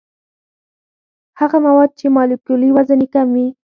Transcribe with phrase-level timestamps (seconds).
[1.39, 3.47] هغه مواد چې مالیکولي وزن یې کم وي.